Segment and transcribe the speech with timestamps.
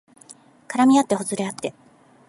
[0.67, 1.75] 絡みあってほつれあって